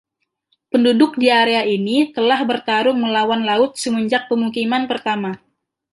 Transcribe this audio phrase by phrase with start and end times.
[0.73, 5.31] Penduduk di area ini telah bertarung melawan laut semenjak pemukiman pertama.